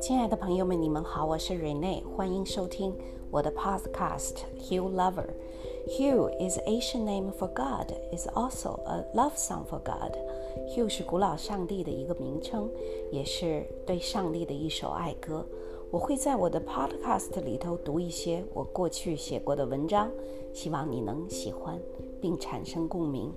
[0.00, 2.92] 亲爱的朋友们，你们好，我是 Rene，欢迎收听
[3.30, 5.26] 我的 Podcast Hugh Lover。
[5.86, 10.16] Hugh is Asian name for God, is also a love song for God.
[10.74, 12.68] Hugh 是古老上帝的一个名称，
[13.12, 15.46] 也是对上帝的一首爱歌。
[15.92, 20.10] 我会在我的 Podcast 里头读一些我过去写过的文章，
[20.52, 21.80] 希望你能喜欢
[22.20, 23.32] 并产生共鸣。